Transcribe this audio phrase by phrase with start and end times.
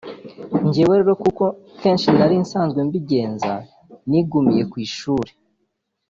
[0.73, 3.53] Jyewe rero nk’uko akenshi nari nsanzwe mbigenza
[4.09, 5.31] nigumiye ku ishuli